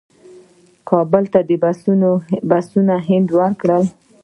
[0.89, 1.39] کابل ته
[2.55, 3.83] بسونه هند ورکړل.